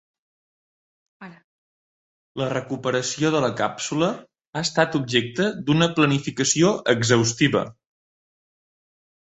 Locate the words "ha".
4.55-4.65